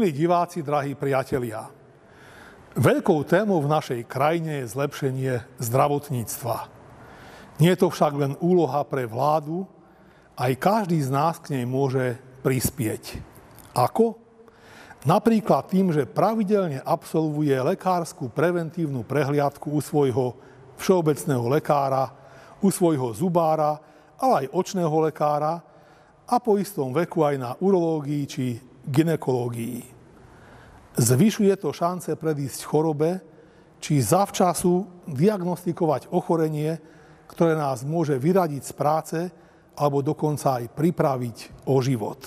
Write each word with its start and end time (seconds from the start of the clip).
Milí 0.00 0.16
diváci, 0.16 0.64
drahí 0.64 0.96
priatelia, 0.96 1.68
veľkou 2.72 3.20
témou 3.28 3.60
v 3.60 3.68
našej 3.68 4.08
krajine 4.08 4.64
je 4.64 4.72
zlepšenie 4.72 5.60
zdravotníctva. 5.60 6.72
Nie 7.60 7.76
je 7.76 7.84
to 7.84 7.92
však 7.92 8.16
len 8.16 8.32
úloha 8.40 8.80
pre 8.88 9.04
vládu, 9.04 9.68
aj 10.40 10.56
každý 10.56 11.04
z 11.04 11.12
nás 11.12 11.36
k 11.36 11.52
nej 11.52 11.68
môže 11.68 12.16
prispieť. 12.40 13.20
Ako? 13.76 14.16
Napríklad 15.04 15.68
tým, 15.68 15.92
že 15.92 16.08
pravidelne 16.08 16.80
absolvuje 16.80 17.52
lekárskú 17.60 18.32
preventívnu 18.32 19.04
prehliadku 19.04 19.68
u 19.68 19.84
svojho 19.84 20.32
všeobecného 20.80 21.44
lekára, 21.60 22.08
u 22.64 22.72
svojho 22.72 23.12
zubára, 23.12 23.76
ale 24.16 24.48
aj 24.48 24.52
očného 24.64 24.96
lekára 25.12 25.60
a 26.24 26.40
po 26.40 26.56
istom 26.56 26.88
veku 26.88 27.20
aj 27.20 27.36
na 27.36 27.52
urológii 27.60 28.24
či 28.24 28.69
ginekológii. 28.86 29.84
Zvyšuje 30.96 31.54
to 31.56 31.70
šance 31.72 32.12
predísť 32.16 32.60
chorobe, 32.66 33.20
či 33.80 34.04
zavčasu 34.04 34.84
diagnostikovať 35.08 36.12
ochorenie, 36.12 36.76
ktoré 37.32 37.56
nás 37.56 37.80
môže 37.86 38.20
vyradiť 38.20 38.62
z 38.62 38.72
práce 38.76 39.18
alebo 39.72 40.04
dokonca 40.04 40.60
aj 40.60 40.76
pripraviť 40.76 41.64
o 41.64 41.80
život. 41.80 42.20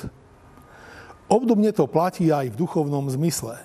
Obdobne 1.29 1.69
to 1.69 1.85
platí 1.85 2.33
aj 2.33 2.49
v 2.49 2.59
duchovnom 2.59 3.05
zmysle. 3.13 3.55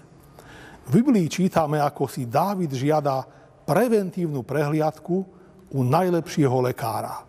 V 0.88 1.00
Biblii 1.00 1.28
čítame, 1.28 1.80
ako 1.80 2.08
si 2.08 2.28
Dávid 2.28 2.72
žiada 2.72 3.24
preventívnu 3.64 4.44
prehliadku 4.44 5.16
u 5.72 5.80
najlepšieho 5.84 6.64
lekára. 6.64 7.24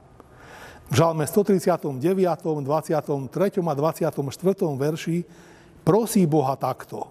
V 0.90 0.94
žalme 0.96 1.28
139., 1.28 2.00
23. 2.00 3.62
a 3.62 3.74
24. 3.76 4.10
verši 4.80 5.18
prosí 5.90 6.30
Boha 6.30 6.54
takto. 6.54 7.10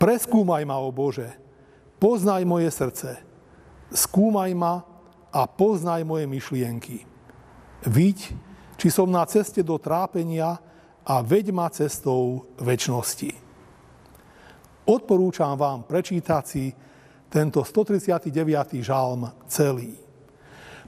Preskúmaj 0.00 0.64
ma, 0.64 0.80
o 0.80 0.88
Bože, 0.88 1.28
poznaj 2.00 2.48
moje 2.48 2.72
srdce, 2.72 3.20
skúmaj 3.92 4.56
ma 4.56 4.80
a 5.28 5.44
poznaj 5.44 6.00
moje 6.08 6.24
myšlienky. 6.24 7.04
Viď, 7.84 8.32
či 8.80 8.88
som 8.88 9.12
na 9.12 9.28
ceste 9.28 9.60
do 9.60 9.76
trápenia 9.76 10.56
a 11.04 11.20
veď 11.20 11.52
ma 11.52 11.68
cestou 11.68 12.48
väčšnosti. 12.56 13.36
Odporúčam 14.88 15.52
vám 15.60 15.84
prečítať 15.84 16.44
si 16.48 16.72
tento 17.28 17.60
139. 17.60 18.80
žalm 18.80 19.28
celý. 19.52 20.00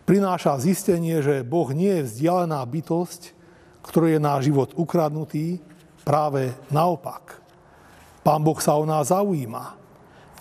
Prináša 0.09 0.57
zistenie, 0.57 1.21
že 1.21 1.45
Boh 1.45 1.69
nie 1.77 2.01
je 2.01 2.09
vzdialená 2.09 2.65
bytosť, 2.65 3.37
ktorý 3.85 4.17
je 4.17 4.21
náš 4.25 4.41
život 4.49 4.73
ukradnutý, 4.73 5.61
Práve 6.03 6.55
naopak. 6.71 7.39
Pán 8.23 8.43
Boh 8.43 8.59
sa 8.59 8.79
o 8.79 8.87
nás 8.87 9.11
zaujíma. 9.11 9.79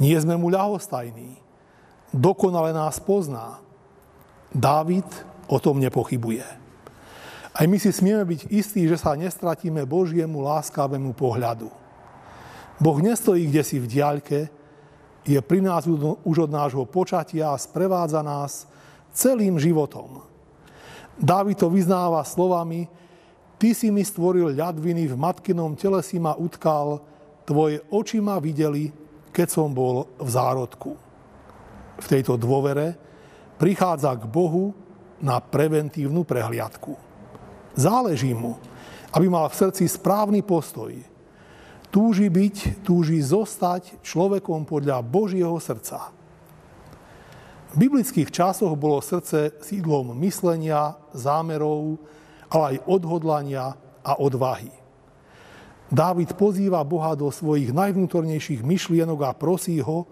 Nie 0.02 0.18
sme 0.22 0.38
mu 0.38 0.50
ľahostajní. 0.50 1.38
Dokonale 2.14 2.74
nás 2.74 2.98
pozná. 3.02 3.62
Dávid 4.52 5.06
o 5.48 5.58
tom 5.62 5.78
nepochybuje. 5.78 6.46
Aj 7.52 7.66
my 7.68 7.78
si 7.78 7.92
smieme 7.92 8.24
byť 8.24 8.48
istí, 8.48 8.88
že 8.88 8.96
sa 8.96 9.14
nestratíme 9.14 9.84
Božiemu 9.84 10.40
láskavému 10.40 11.12
pohľadu. 11.12 11.68
Boh 12.82 12.98
nestojí 12.98 13.46
kde 13.52 13.62
si 13.62 13.78
v 13.78 13.86
diaľke, 13.86 14.50
je 15.22 15.38
pri 15.38 15.62
nás 15.62 15.86
už 16.26 16.50
od 16.50 16.52
nášho 16.52 16.82
počatia 16.90 17.54
a 17.54 17.62
sprevádza 17.62 18.26
nás 18.26 18.66
celým 19.14 19.62
životom. 19.62 20.26
Dávid 21.22 21.62
to 21.62 21.70
vyznáva 21.70 22.26
slovami, 22.26 22.90
Ty 23.62 23.78
si 23.78 23.94
mi 23.94 24.02
stvoril 24.02 24.58
ľadviny, 24.58 25.06
v 25.06 25.14
matkinom 25.14 25.78
tele 25.78 26.02
si 26.02 26.18
ma 26.18 26.34
utkal, 26.34 26.98
tvoje 27.46 27.78
oči 27.94 28.18
ma 28.18 28.42
videli, 28.42 28.90
keď 29.30 29.48
som 29.54 29.70
bol 29.70 30.10
v 30.18 30.30
zárodku. 30.34 30.98
V 32.02 32.06
tejto 32.10 32.42
dôvere 32.42 32.98
prichádza 33.62 34.18
k 34.18 34.26
Bohu 34.26 34.74
na 35.22 35.38
preventívnu 35.38 36.26
prehliadku. 36.26 36.98
Záleží 37.78 38.34
mu, 38.34 38.58
aby 39.14 39.30
mal 39.30 39.46
v 39.46 39.60
srdci 39.62 39.86
správny 39.86 40.42
postoj. 40.42 40.98
Túži 41.94 42.34
byť, 42.34 42.82
túži 42.82 43.22
zostať 43.22 44.02
človekom 44.02 44.66
podľa 44.66 45.06
Božieho 45.06 45.62
srdca. 45.62 46.10
V 47.72 47.76
biblických 47.78 48.34
časoch 48.34 48.74
bolo 48.74 49.06
srdce 49.06 49.54
sídlom 49.62 50.18
myslenia, 50.18 50.98
zámerov, 51.14 52.02
ale 52.52 52.76
aj 52.76 52.84
odhodlania 52.84 53.80
a 54.04 54.12
odvahy. 54.20 54.70
Dávid 55.92 56.36
pozýva 56.36 56.84
Boha 56.84 57.16
do 57.16 57.28
svojich 57.32 57.72
najvnútornejších 57.76 58.64
myšlienok 58.64 59.20
a 59.28 59.36
prosí 59.36 59.80
ho, 59.84 60.08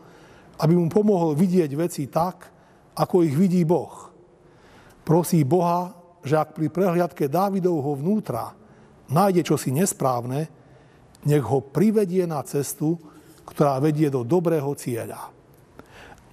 aby 0.60 0.76
mu 0.76 0.92
pomohol 0.92 1.36
vidieť 1.36 1.72
veci 1.76 2.08
tak, 2.08 2.52
ako 2.96 3.24
ich 3.24 3.36
vidí 3.36 3.64
Boh. 3.64 4.12
Prosí 5.08 5.44
Boha, 5.48 5.96
že 6.20 6.36
ak 6.36 6.60
pri 6.60 6.68
prehliadke 6.68 7.32
Dávidovho 7.32 7.96
vnútra 7.96 8.52
nájde 9.08 9.48
čosi 9.48 9.72
nesprávne, 9.72 10.52
nech 11.24 11.44
ho 11.44 11.64
privedie 11.64 12.28
na 12.28 12.44
cestu, 12.44 13.00
ktorá 13.48 13.80
vedie 13.80 14.12
do 14.12 14.28
dobrého 14.28 14.76
cieľa. 14.76 15.32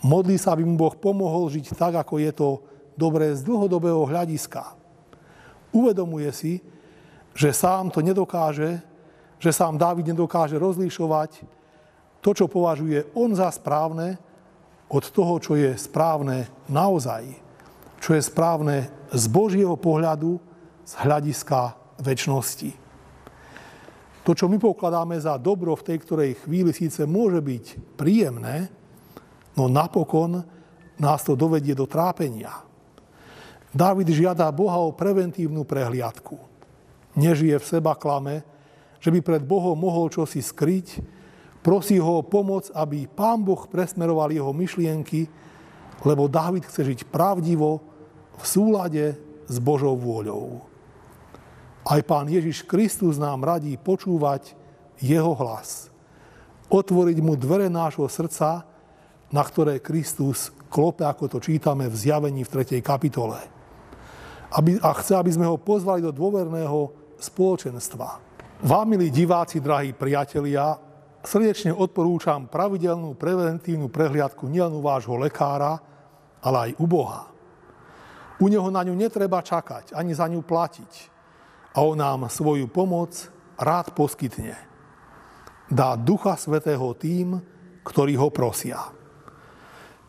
Modlí 0.03 0.39
sa, 0.39 0.59
aby 0.59 0.67
mu 0.67 0.75
Boh 0.75 0.95
pomohol 0.95 1.51
žiť 1.55 1.75
tak, 1.79 1.95
ako 1.99 2.19
je 2.19 2.31
to 2.35 2.49
dobré 2.99 3.31
z 3.35 3.47
dlhodobého 3.47 4.07
hľadiska 4.07 4.86
uvedomuje 5.77 6.33
si, 6.33 6.65
že 7.37 7.53
sám 7.53 7.93
to 7.93 8.01
nedokáže, 8.01 8.81
že 9.37 9.53
sám 9.53 9.77
Dávid 9.77 10.09
nedokáže 10.09 10.57
rozlišovať 10.57 11.45
to, 12.25 12.33
čo 12.33 12.49
považuje 12.49 13.13
on 13.13 13.37
za 13.37 13.53
správne, 13.53 14.17
od 14.87 15.05
toho, 15.11 15.43
čo 15.43 15.59
je 15.59 15.75
správne 15.75 16.47
naozaj, 16.71 17.27
čo 17.99 18.15
je 18.15 18.23
správne 18.23 18.87
z 19.11 19.25
Božieho 19.27 19.75
pohľadu, 19.75 20.39
z 20.87 20.93
hľadiska 21.03 21.75
väčšnosti. 21.99 22.71
To, 24.27 24.31
čo 24.35 24.47
my 24.51 24.59
pokladáme 24.59 25.19
za 25.19 25.39
dobro 25.39 25.75
v 25.75 25.87
tej 25.87 25.99
ktorej 26.03 26.39
chvíli 26.43 26.71
síce 26.75 27.07
môže 27.07 27.43
byť 27.43 27.95
príjemné, 27.99 28.71
no 29.59 29.71
napokon 29.71 30.43
nás 30.99 31.23
to 31.23 31.39
dovedie 31.39 31.75
do 31.75 31.87
trápenia. 31.87 32.66
Dávid 33.77 34.09
žiada 34.09 34.49
Boha 34.49 34.81
o 34.81 34.97
preventívnu 34.97 35.69
prehliadku. 35.69 36.41
Nežije 37.13 37.61
v 37.61 37.69
seba 37.69 37.93
klame, 37.93 38.41
že 38.97 39.13
by 39.13 39.21
pred 39.21 39.45
Bohom 39.45 39.77
mohol 39.77 40.09
čosi 40.09 40.41
skryť, 40.41 41.05
prosí 41.61 42.01
ho 42.01 42.25
o 42.25 42.25
pomoc, 42.25 42.73
aby 42.73 43.05
Pán 43.05 43.45
Boh 43.45 43.69
presmeroval 43.69 44.33
jeho 44.33 44.49
myšlienky, 44.57 45.29
lebo 46.09 46.25
Dávid 46.25 46.65
chce 46.65 46.89
žiť 46.89 47.01
pravdivo 47.13 47.85
v 48.41 48.45
súlade 48.49 49.05
s 49.45 49.57
Božou 49.61 49.93
vôľou. 49.93 50.65
Aj 51.85 52.01
Pán 52.01 52.33
Ježiš 52.33 52.65
Kristus 52.65 53.21
nám 53.21 53.45
radí 53.45 53.77
počúvať 53.77 54.57
jeho 55.05 55.37
hlas. 55.37 55.93
Otvoriť 56.73 57.21
mu 57.21 57.37
dvere 57.37 57.69
nášho 57.69 58.09
srdca, 58.09 58.65
na 59.29 59.43
ktoré 59.45 59.85
Kristus 59.85 60.49
klope, 60.73 61.05
ako 61.05 61.29
to 61.29 61.39
čítame 61.45 61.93
v 61.93 61.95
zjavení 61.95 62.41
v 62.41 62.53
3. 62.65 62.81
kapitole 62.81 63.56
aby, 64.53 64.79
a 64.79 64.95
chce, 64.95 65.19
aby 65.19 65.31
sme 65.33 65.47
ho 65.49 65.59
pozvali 65.59 66.05
do 66.05 66.15
dôverného 66.15 66.93
spoločenstva. 67.19 68.23
Vám, 68.63 68.87
milí 68.89 69.11
diváci, 69.11 69.61
drahí 69.61 69.93
priatelia, 69.93 70.79
srdečne 71.27 71.75
odporúčam 71.75 72.47
pravidelnú 72.47 73.19
preventívnu 73.19 73.91
prehliadku 73.91 74.47
nielen 74.47 74.79
u 74.79 74.81
vášho 74.81 75.19
lekára, 75.19 75.83
ale 76.41 76.71
aj 76.71 76.71
u 76.79 76.87
Boha. 76.87 77.29
U 78.37 78.47
Neho 78.47 78.69
na 78.69 78.85
ňu 78.85 78.93
netreba 78.93 79.41
čakať, 79.41 79.97
ani 79.97 80.13
za 80.13 80.29
ňu 80.29 80.45
platiť. 80.45 80.93
A 81.77 81.85
On 81.85 81.97
nám 81.97 82.29
svoju 82.29 82.69
pomoc 82.69 83.13
rád 83.57 83.93
poskytne. 83.97 84.57
Dá 85.67 85.97
Ducha 85.99 86.37
Svetého 86.39 86.95
tým, 86.95 87.41
ktorí 87.83 88.15
ho 88.17 88.31
prosia. 88.31 88.93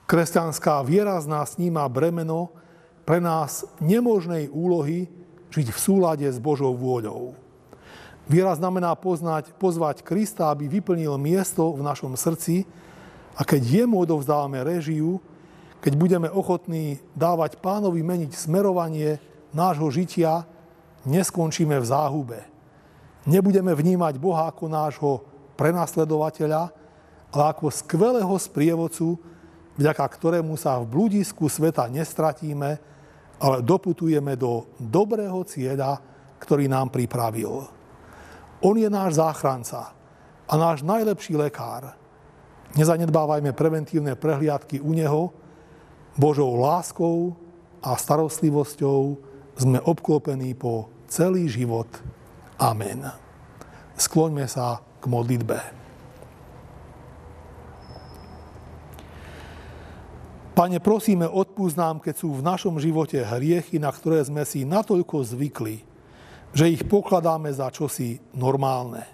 Kresťanská 0.07 0.79
viera 0.87 1.19
z 1.19 1.27
nás 1.27 1.59
sníma 1.59 1.83
bremeno, 1.91 2.55
pre 3.07 3.23
nás 3.23 3.63
nemožnej 3.79 4.51
úlohy 4.51 5.07
žiť 5.47 5.71
v 5.71 5.79
súlade 5.79 6.27
s 6.27 6.43
Božou 6.43 6.75
vôľou. 6.75 7.39
Viera 8.27 8.51
znamená 8.51 8.91
poznať, 8.99 9.55
pozvať 9.55 10.03
Krista, 10.03 10.51
aby 10.51 10.67
vyplnil 10.67 11.15
miesto 11.15 11.71
v 11.71 11.87
našom 11.87 12.19
srdci 12.19 12.67
a 13.39 13.47
keď 13.47 13.87
jemu 13.87 14.03
odovzdávame 14.03 14.59
režiu, 14.59 15.23
keď 15.79 15.93
budeme 15.95 16.27
ochotní 16.27 16.99
dávať 17.15 17.63
pánovi 17.63 18.03
meniť 18.03 18.35
smerovanie 18.35 19.23
nášho 19.55 19.87
žitia, 19.87 20.43
neskončíme 21.07 21.79
v 21.79 21.87
záhube. 21.87 22.43
Nebudeme 23.23 23.71
vnímať 23.71 24.19
Boha 24.19 24.51
ako 24.51 24.67
nášho 24.67 25.23
prenasledovateľa, 25.55 26.75
ale 27.31 27.43
ako 27.55 27.71
skvelého 27.71 28.35
sprievodcu, 28.35 29.15
vďaka 29.79 30.03
ktorému 30.03 30.59
sa 30.59 30.75
v 30.83 30.91
bludisku 30.91 31.47
sveta 31.47 31.87
nestratíme, 31.87 32.96
ale 33.37 33.61
doputujeme 33.61 34.33
do 34.33 34.73
dobrého 34.81 35.45
cieľa, 35.45 36.01
ktorý 36.41 36.65
nám 36.69 36.89
pripravil. 36.89 37.65
On 38.65 38.73
je 38.73 38.89
náš 38.89 39.21
záchranca, 39.21 39.97
a 40.47 40.53
náš 40.55 40.81
najlepší 40.81 41.35
lekár. 41.35 41.93
Nezanedbávajme 42.79 43.51
preventívne 43.51 44.15
prehliadky 44.15 44.79
u 44.79 44.95
Neho, 44.95 45.35
Božou 46.15 46.55
láskou 46.55 47.35
a 47.83 47.93
starostlivosťou 47.99 49.19
sme 49.59 49.79
obklopení 49.83 50.55
po 50.55 50.89
celý 51.11 51.51
život. 51.51 51.87
Amen. 52.57 53.05
Skloňme 53.99 54.47
sa 54.49 54.81
k 54.97 55.03
modlitbe. 55.05 55.76
Pane, 60.57 60.81
prosíme, 60.81 61.29
odpúsť 61.29 61.77
nám, 61.77 61.95
keď 62.01 62.17
sú 62.17 62.33
v 62.33 62.41
našom 62.41 62.81
živote 62.81 63.21
hriechy, 63.21 63.77
na 63.77 63.93
ktoré 63.93 64.25
sme 64.25 64.41
si 64.41 64.65
natoľko 64.65 65.21
zvykli, 65.21 65.85
že 66.49 66.73
ich 66.73 66.81
pokladáme 66.81 67.45
za 67.53 67.69
čosi 67.69 68.17
normálne. 68.33 69.05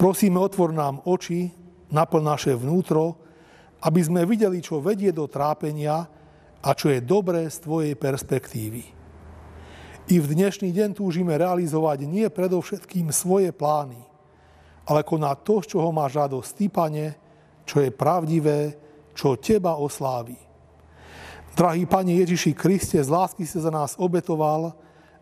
Prosíme, 0.00 0.40
otvor 0.40 0.72
nám 0.72 1.04
oči, 1.04 1.52
naplň 1.92 2.22
naše 2.24 2.52
vnútro, 2.56 3.20
aby 3.84 4.00
sme 4.00 4.24
videli, 4.24 4.64
čo 4.64 4.80
vedie 4.80 5.12
do 5.12 5.28
trápenia 5.28 6.08
a 6.64 6.70
čo 6.72 6.88
je 6.88 7.04
dobré 7.04 7.44
z 7.52 7.68
Tvojej 7.68 7.92
perspektívy. 7.92 8.88
I 10.08 10.16
v 10.16 10.26
dnešný 10.32 10.72
deň 10.72 10.96
túžime 10.96 11.36
realizovať 11.36 12.08
nie 12.08 12.24
predovšetkým 12.32 13.12
svoje 13.12 13.52
plány, 13.52 14.00
ale 14.88 15.04
konať 15.04 15.36
to, 15.44 15.60
z 15.60 15.76
čoho 15.76 15.92
máš 15.92 16.16
radosť 16.16 16.50
Ty, 16.56 16.66
Pane, 16.72 17.06
čo 17.68 17.84
je 17.84 17.92
pravdivé, 17.92 18.80
čo 19.12 19.36
Teba 19.36 19.76
oslávi. 19.76 20.36
Drahý 21.52 21.84
Pane 21.84 22.16
Ježiši 22.24 22.56
Kriste, 22.56 22.96
z 22.96 23.12
lásky 23.12 23.44
si 23.44 23.60
za 23.60 23.68
nás 23.68 23.92
obetoval, 24.00 24.72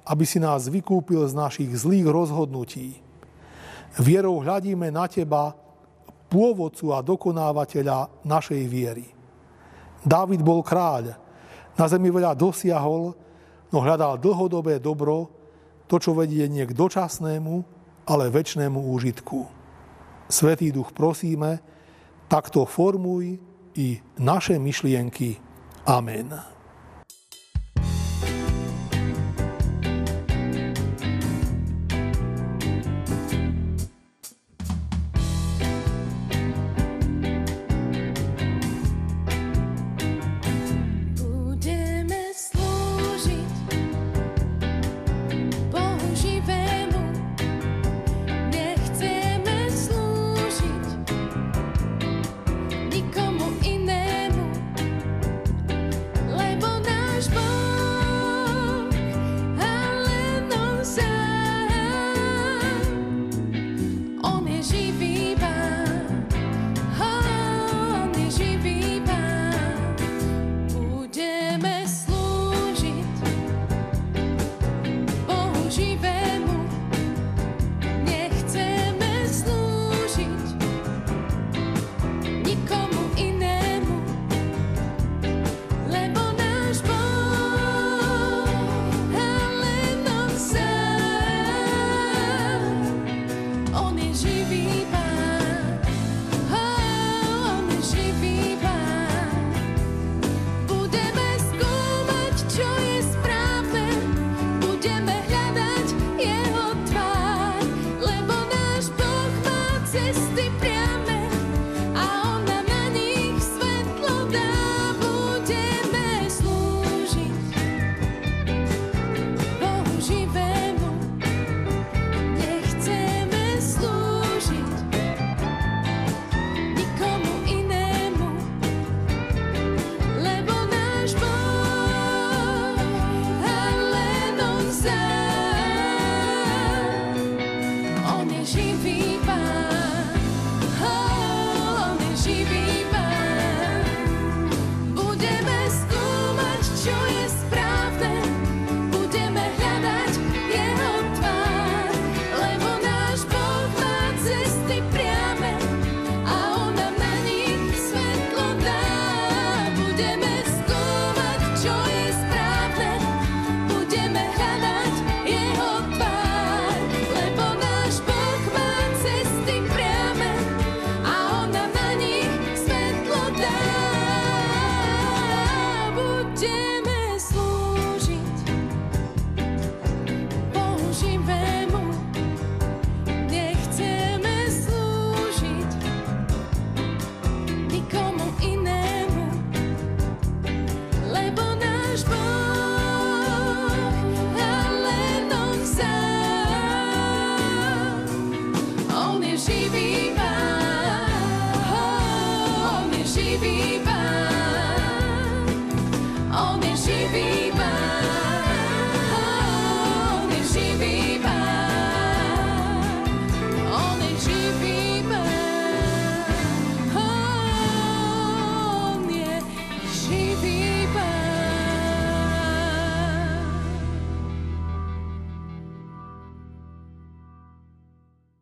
aby 0.06 0.24
si 0.24 0.38
nás 0.38 0.70
vykúpil 0.70 1.26
z 1.26 1.34
našich 1.34 1.70
zlých 1.74 2.06
rozhodnutí. 2.06 3.02
Vierou 3.98 4.38
hľadíme 4.38 4.86
na 4.94 5.10
Teba, 5.10 5.58
pôvodcu 6.30 6.94
a 6.94 7.02
dokonávateľa 7.02 8.22
našej 8.22 8.62
viery. 8.70 9.10
Dávid 10.06 10.40
bol 10.46 10.62
kráľ, 10.62 11.18
na 11.74 11.84
zemi 11.90 12.14
veľa 12.14 12.38
dosiahol, 12.38 13.18
no 13.74 13.78
hľadal 13.82 14.22
dlhodobé 14.22 14.78
dobro, 14.78 15.26
to, 15.90 15.98
čo 15.98 16.14
vedie 16.14 16.46
nie 16.46 16.62
k 16.62 16.70
dočasnému, 16.70 17.54
ale 18.06 18.30
väčšnému 18.30 18.78
úžitku. 18.94 19.50
Svetý 20.30 20.70
duch 20.70 20.94
prosíme, 20.94 21.58
takto 22.30 22.62
formuj 22.62 23.49
i 23.74 24.00
naše 24.18 24.58
myšlienky. 24.58 25.36
Amen. 25.86 26.59